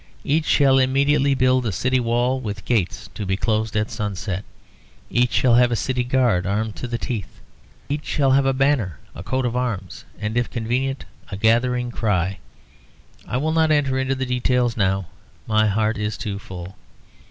Each 0.23 0.47
shall 0.47 0.79
immediately 0.79 1.35
build 1.35 1.63
a 1.63 1.71
city 1.71 1.99
wall 1.99 2.39
with 2.39 2.65
gates 2.65 3.11
to 3.13 3.23
be 3.23 3.37
closed 3.37 3.75
at 3.77 3.91
sunset. 3.91 4.43
Each 5.11 5.31
shall 5.31 5.53
have 5.53 5.71
a 5.71 5.75
city 5.75 6.03
guard, 6.03 6.47
armed 6.47 6.75
to 6.77 6.87
the 6.87 6.97
teeth. 6.97 7.39
Each 7.87 8.03
shall 8.03 8.31
have 8.31 8.47
a 8.47 8.51
banner, 8.51 8.97
a 9.13 9.21
coat 9.21 9.45
of 9.45 9.55
arms, 9.55 10.05
and, 10.19 10.37
if 10.37 10.49
convenient, 10.49 11.05
a 11.29 11.37
gathering 11.37 11.91
cry. 11.91 12.39
I 13.27 13.37
will 13.37 13.53
not 13.53 13.69
enter 13.69 13.99
into 13.99 14.15
the 14.15 14.25
details 14.25 14.75
now, 14.75 15.05
my 15.45 15.67
heart 15.67 15.99
is 15.99 16.17
too 16.17 16.39
full. 16.39 16.75